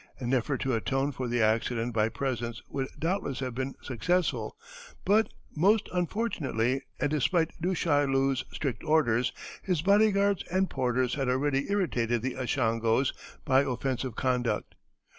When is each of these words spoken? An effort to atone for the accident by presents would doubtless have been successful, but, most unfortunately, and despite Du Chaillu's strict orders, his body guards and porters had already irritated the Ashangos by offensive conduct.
An 0.19 0.33
effort 0.33 0.57
to 0.61 0.73
atone 0.73 1.11
for 1.11 1.27
the 1.27 1.43
accident 1.43 1.93
by 1.93 2.09
presents 2.09 2.63
would 2.67 2.87
doubtless 2.97 3.37
have 3.37 3.53
been 3.53 3.75
successful, 3.83 4.57
but, 5.05 5.29
most 5.55 5.89
unfortunately, 5.93 6.81
and 6.99 7.11
despite 7.11 7.51
Du 7.61 7.75
Chaillu's 7.75 8.43
strict 8.51 8.83
orders, 8.83 9.31
his 9.61 9.83
body 9.83 10.11
guards 10.11 10.41
and 10.51 10.71
porters 10.71 11.13
had 11.13 11.29
already 11.29 11.69
irritated 11.71 12.23
the 12.23 12.33
Ashangos 12.33 13.13
by 13.45 13.61
offensive 13.61 14.15
conduct. 14.15 14.73